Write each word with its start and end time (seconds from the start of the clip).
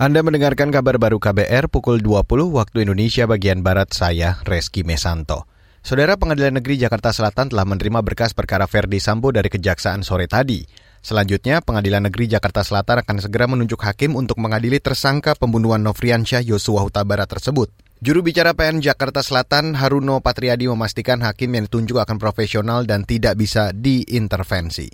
Anda 0.00 0.24
mendengarkan 0.24 0.72
kabar 0.72 0.96
baru 0.96 1.20
KBR 1.20 1.68
pukul 1.68 2.00
20 2.00 2.24
waktu 2.56 2.88
Indonesia 2.88 3.28
bagian 3.28 3.60
Barat 3.60 3.92
saya, 3.92 4.40
Reski 4.48 4.80
Mesanto. 4.80 5.44
Saudara 5.84 6.16
Pengadilan 6.16 6.56
Negeri 6.56 6.80
Jakarta 6.80 7.12
Selatan 7.12 7.52
telah 7.52 7.68
menerima 7.68 8.00
berkas 8.00 8.32
perkara 8.32 8.64
Verdi 8.64 8.96
Sambo 8.96 9.28
dari 9.28 9.52
Kejaksaan 9.52 10.00
sore 10.00 10.24
tadi. 10.24 10.64
Selanjutnya, 11.04 11.60
Pengadilan 11.60 12.08
Negeri 12.08 12.32
Jakarta 12.32 12.64
Selatan 12.64 13.04
akan 13.04 13.16
segera 13.20 13.44
menunjuk 13.44 13.76
hakim 13.84 14.16
untuk 14.16 14.40
mengadili 14.40 14.80
tersangka 14.80 15.36
pembunuhan 15.36 15.84
Nofriansyah 15.84 16.48
Yosua 16.48 16.80
Huta 16.80 17.04
Barat 17.04 17.28
tersebut. 17.28 17.68
Juru 18.00 18.24
bicara 18.24 18.56
PN 18.56 18.80
Jakarta 18.80 19.20
Selatan, 19.20 19.76
Haruno 19.76 20.24
Patriadi 20.24 20.64
memastikan 20.64 21.20
hakim 21.20 21.52
yang 21.52 21.68
ditunjuk 21.68 22.00
akan 22.00 22.16
profesional 22.16 22.88
dan 22.88 23.04
tidak 23.04 23.36
bisa 23.36 23.76
diintervensi. 23.76 24.88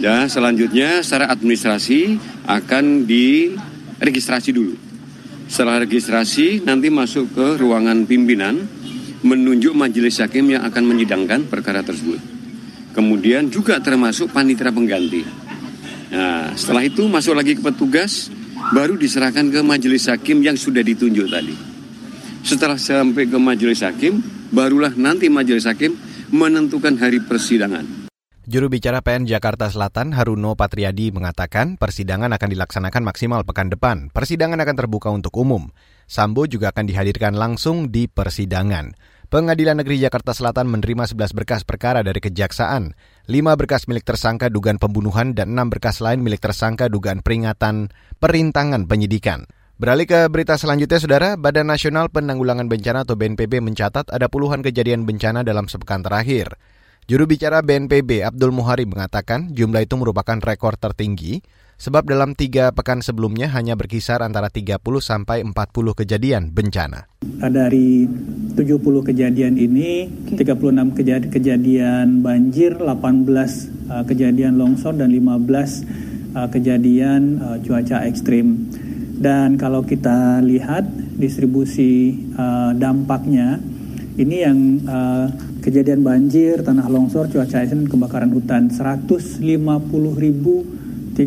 Dan 0.00 0.26
selanjutnya 0.26 1.06
secara 1.06 1.30
administrasi 1.30 2.18
akan 2.50 3.06
di 3.06 3.54
registrasi 4.00 4.50
dulu. 4.50 4.74
Setelah 5.46 5.84
registrasi 5.84 6.64
nanti 6.64 6.88
masuk 6.88 7.36
ke 7.36 7.46
ruangan 7.60 8.08
pimpinan 8.08 8.64
menunjuk 9.20 9.76
majelis 9.76 10.18
hakim 10.18 10.48
yang 10.56 10.64
akan 10.64 10.82
menyidangkan 10.88 11.46
perkara 11.46 11.84
tersebut. 11.84 12.18
Kemudian 12.96 13.52
juga 13.52 13.78
termasuk 13.78 14.32
panitera 14.34 14.74
pengganti. 14.74 15.22
Nah, 16.10 16.50
setelah 16.58 16.82
itu 16.82 17.06
masuk 17.06 17.38
lagi 17.38 17.54
ke 17.54 17.62
petugas, 17.62 18.32
baru 18.74 18.98
diserahkan 18.98 19.46
ke 19.46 19.60
majelis 19.62 20.10
hakim 20.10 20.42
yang 20.42 20.58
sudah 20.58 20.82
ditunjuk 20.82 21.30
tadi. 21.30 21.54
Setelah 22.42 22.80
sampai 22.80 23.28
ke 23.30 23.38
majelis 23.38 23.84
hakim, 23.84 24.18
barulah 24.50 24.90
nanti 24.96 25.30
majelis 25.30 25.68
hakim 25.68 25.94
menentukan 26.34 26.98
hari 26.98 27.22
persidangan. 27.22 28.09
Juru 28.48 28.72
bicara 28.72 29.04
PN 29.04 29.28
Jakarta 29.28 29.68
Selatan 29.68 30.16
Haruno 30.16 30.56
Patriadi 30.56 31.12
mengatakan 31.12 31.76
persidangan 31.76 32.32
akan 32.32 32.48
dilaksanakan 32.48 33.04
maksimal 33.04 33.44
pekan 33.44 33.68
depan. 33.68 34.08
Persidangan 34.16 34.56
akan 34.56 34.76
terbuka 34.80 35.12
untuk 35.12 35.36
umum. 35.36 35.68
Sambo 36.08 36.48
juga 36.48 36.72
akan 36.72 36.88
dihadirkan 36.88 37.36
langsung 37.36 37.92
di 37.92 38.08
persidangan. 38.08 38.96
Pengadilan 39.28 39.84
Negeri 39.84 40.00
Jakarta 40.00 40.32
Selatan 40.32 40.72
menerima 40.72 41.12
11 41.12 41.36
berkas 41.36 41.68
perkara 41.68 42.00
dari 42.00 42.16
kejaksaan, 42.24 42.96
5 43.28 43.60
berkas 43.60 43.84
milik 43.84 44.08
tersangka 44.08 44.48
dugaan 44.48 44.80
pembunuhan 44.80 45.36
dan 45.36 45.52
6 45.52 45.76
berkas 45.76 46.00
lain 46.00 46.24
milik 46.24 46.40
tersangka 46.40 46.88
dugaan 46.88 47.20
peringatan 47.20 47.92
perintangan 48.24 48.88
penyidikan. 48.88 49.44
Beralih 49.76 50.08
ke 50.08 50.32
berita 50.32 50.56
selanjutnya, 50.56 50.96
Saudara, 50.96 51.28
Badan 51.36 51.68
Nasional 51.68 52.08
Penanggulangan 52.08 52.72
Bencana 52.72 53.04
atau 53.04 53.20
BNPB 53.20 53.60
mencatat 53.60 54.08
ada 54.08 54.32
puluhan 54.32 54.64
kejadian 54.64 55.04
bencana 55.04 55.44
dalam 55.44 55.68
sepekan 55.68 56.00
terakhir. 56.00 56.56
Juru 57.10 57.26
bicara 57.26 57.58
BNPB 57.58 58.22
Abdul 58.22 58.54
Muhari 58.54 58.86
mengatakan 58.86 59.50
jumlah 59.50 59.82
itu 59.82 59.98
merupakan 59.98 60.38
rekor 60.38 60.78
tertinggi 60.78 61.42
sebab 61.74 62.06
dalam 62.06 62.38
tiga 62.38 62.70
pekan 62.70 63.02
sebelumnya 63.02 63.50
hanya 63.50 63.74
berkisar 63.74 64.22
antara 64.22 64.46
30 64.46 64.78
sampai 65.02 65.42
40 65.42 65.50
kejadian 65.98 66.54
bencana. 66.54 67.10
Dari 67.42 68.06
70 68.54 69.10
kejadian 69.10 69.58
ini, 69.58 70.06
36 70.38 71.34
kejadian, 71.34 72.22
banjir, 72.22 72.78
18 72.78 72.86
uh, 72.86 74.06
kejadian 74.06 74.54
longsor 74.54 74.94
dan 74.94 75.10
15 75.10 75.50
uh, 76.38 76.46
kejadian 76.46 77.42
uh, 77.42 77.58
cuaca 77.58 78.06
ekstrim. 78.06 78.70
Dan 79.18 79.58
kalau 79.58 79.82
kita 79.82 80.38
lihat 80.46 80.86
distribusi 81.18 82.14
dampaknya, 82.78 83.58
ini 84.14 84.36
yang 84.46 84.58
uh, 84.86 85.49
kejadian 85.60 86.00
banjir, 86.00 86.64
tanah 86.64 86.88
longsor, 86.88 87.28
cuaca 87.28 87.60
ekstrim, 87.62 87.86
kebakaran 87.86 88.32
hutan 88.32 88.72
150.322 88.72 91.20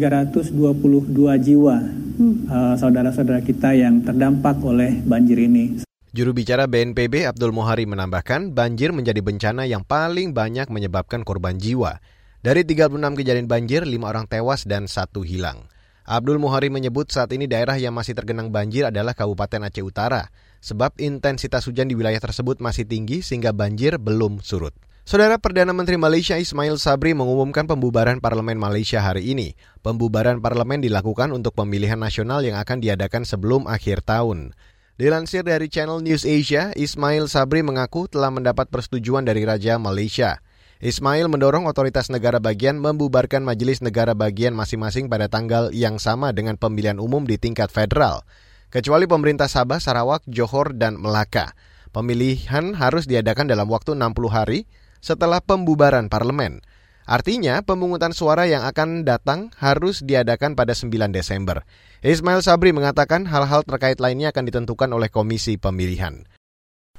jiwa 1.39 1.77
hmm. 2.19 2.49
uh, 2.49 2.75
saudara-saudara 2.77 3.41
kita 3.45 3.73
yang 3.77 4.01
terdampak 4.01 4.57
oleh 4.65 5.01
banjir 5.05 5.39
ini. 5.39 5.85
Juru 6.13 6.37
bicara 6.37 6.69
BNPB 6.69 7.25
Abdul 7.25 7.49
Muhari 7.49 7.89
menambahkan 7.89 8.53
banjir 8.53 8.93
menjadi 8.93 9.17
bencana 9.25 9.65
yang 9.65 9.81
paling 9.81 10.29
banyak 10.29 10.69
menyebabkan 10.69 11.25
korban 11.25 11.57
jiwa. 11.57 11.97
Dari 12.43 12.61
36 12.67 13.17
kejadian 13.17 13.49
banjir, 13.49 13.81
5 13.87 13.97
orang 14.03 14.29
tewas 14.29 14.67
dan 14.69 14.85
satu 14.85 15.25
hilang. 15.25 15.72
Abdul 16.03 16.35
Muhari 16.35 16.67
menyebut 16.67 17.07
saat 17.07 17.31
ini 17.31 17.47
daerah 17.47 17.79
yang 17.79 17.95
masih 17.95 18.11
tergenang 18.11 18.51
banjir 18.51 18.91
adalah 18.91 19.15
Kabupaten 19.15 19.71
Aceh 19.71 19.79
Utara 19.79 20.27
sebab 20.59 20.99
intensitas 20.99 21.63
hujan 21.63 21.87
di 21.87 21.95
wilayah 21.95 22.19
tersebut 22.19 22.59
masih 22.59 22.83
tinggi 22.83 23.23
sehingga 23.23 23.55
banjir 23.55 23.95
belum 23.95 24.43
surut. 24.43 24.75
Saudara 25.03 25.35
Perdana 25.35 25.75
Menteri 25.75 25.99
Malaysia 25.99 26.39
Ismail 26.39 26.79
Sabri 26.79 27.11
mengumumkan 27.11 27.67
pembubaran 27.67 28.23
parlemen 28.23 28.55
Malaysia 28.55 29.03
hari 29.03 29.35
ini. 29.35 29.55
Pembubaran 29.83 30.39
parlemen 30.39 30.79
dilakukan 30.79 31.31
untuk 31.35 31.55
pemilihan 31.55 31.99
nasional 31.99 32.39
yang 32.39 32.55
akan 32.55 32.79
diadakan 32.79 33.27
sebelum 33.27 33.67
akhir 33.67 34.03
tahun. 34.07 34.55
Dilansir 34.95 35.43
dari 35.43 35.67
Channel 35.67 35.99
News 35.99 36.23
Asia, 36.23 36.71
Ismail 36.75 37.27
Sabri 37.27 37.63
mengaku 37.63 38.07
telah 38.07 38.31
mendapat 38.31 38.71
persetujuan 38.71 39.27
dari 39.27 39.43
Raja 39.43 39.75
Malaysia. 39.75 40.39
Ismail 40.83 41.31
mendorong 41.31 41.63
otoritas 41.63 42.11
negara 42.11 42.43
bagian 42.43 42.75
membubarkan 42.75 43.39
majelis 43.39 43.79
negara 43.79 44.11
bagian 44.11 44.51
masing-masing 44.51 45.07
pada 45.07 45.31
tanggal 45.31 45.71
yang 45.71 45.95
sama 45.95 46.35
dengan 46.35 46.59
pemilihan 46.59 46.99
umum 46.99 47.23
di 47.23 47.39
tingkat 47.39 47.71
federal 47.71 48.27
kecuali 48.67 49.07
pemerintah 49.07 49.47
Sabah, 49.47 49.79
Sarawak, 49.79 50.27
Johor, 50.27 50.75
dan 50.75 50.99
Melaka. 50.99 51.55
Pemilihan 51.95 52.75
harus 52.75 53.07
diadakan 53.07 53.47
dalam 53.47 53.71
waktu 53.71 53.95
60 53.95 54.11
hari 54.27 54.67
setelah 54.99 55.39
pembubaran 55.39 56.11
parlemen. 56.11 56.59
Artinya, 57.07 57.63
pemungutan 57.63 58.11
suara 58.11 58.43
yang 58.43 58.67
akan 58.67 59.07
datang 59.07 59.55
harus 59.63 60.03
diadakan 60.03 60.51
pada 60.51 60.75
9 60.75 61.15
Desember. 61.15 61.63
Ismail 62.03 62.43
Sabri 62.43 62.75
mengatakan 62.75 63.23
hal-hal 63.23 63.63
terkait 63.63 64.03
lainnya 64.03 64.35
akan 64.35 64.51
ditentukan 64.51 64.91
oleh 64.91 65.07
Komisi 65.07 65.55
Pemilihan. 65.55 66.27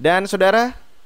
Dan 0.00 0.24
saudara, 0.24 0.83